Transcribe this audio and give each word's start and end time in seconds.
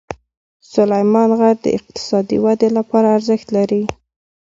سلیمان 0.73 1.29
غر 1.39 1.55
د 1.65 1.67
اقتصادي 1.77 2.37
ودې 2.43 2.69
لپاره 2.77 3.07
ارزښت 3.17 3.47
لري. 3.57 3.83